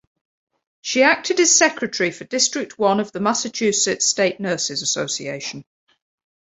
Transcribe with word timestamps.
She 0.81 1.03
acted 1.03 1.39
as 1.41 1.55
secretary 1.55 2.09
for 2.09 2.23
District 2.23 2.79
One 2.79 2.99
of 2.99 3.11
the 3.11 3.19
Massachusetts 3.19 4.07
State 4.07 4.39
Nurses 4.39 4.81
Association. 4.81 5.63